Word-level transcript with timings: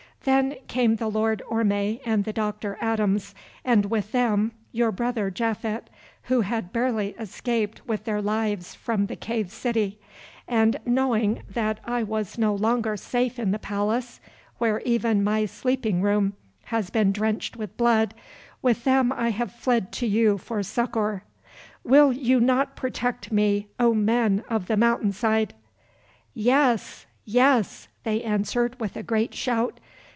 Then 0.23 0.57
came 0.67 0.97
the 0.97 1.07
Lord 1.09 1.41
Orme 1.49 1.97
and 2.05 2.25
the 2.25 2.31
Doctor 2.31 2.77
Adams, 2.79 3.33
and 3.65 3.87
with 3.87 4.11
them 4.11 4.51
your 4.71 4.91
brother 4.91 5.31
Japhet, 5.31 5.89
who 6.25 6.41
had 6.41 6.71
barely 6.71 7.15
escaped 7.19 7.81
with 7.87 8.03
their 8.03 8.21
lives 8.21 8.75
from 8.75 9.07
the 9.07 9.15
cave 9.15 9.51
city, 9.51 9.97
and 10.47 10.77
knowing 10.85 11.41
that 11.49 11.79
I 11.85 12.03
was 12.03 12.37
no 12.37 12.53
longer 12.53 12.95
safe 12.97 13.39
in 13.39 13.49
the 13.49 13.57
palace, 13.57 14.19
where 14.59 14.79
even 14.81 15.23
my 15.23 15.47
sleeping 15.47 16.03
room 16.03 16.33
has 16.65 16.91
been 16.91 17.11
drenched 17.11 17.55
with 17.57 17.75
blood, 17.75 18.13
with 18.61 18.83
them 18.83 19.11
I 19.11 19.29
have 19.31 19.51
fled 19.51 19.91
to 19.93 20.05
you 20.05 20.37
for 20.37 20.61
succour. 20.61 21.23
Will 21.83 22.13
you 22.13 22.39
not 22.39 22.75
protect 22.75 23.31
me, 23.31 23.69
O 23.79 23.95
men 23.95 24.43
of 24.49 24.67
the 24.67 24.77
mountain 24.77 25.13
side?" 25.13 25.55
"Yes, 26.35 27.07
yes," 27.25 27.87
they 28.03 28.21
answered 28.21 28.79
with 28.79 28.95
a 28.95 29.01
great 29.01 29.33
shout. 29.33 29.79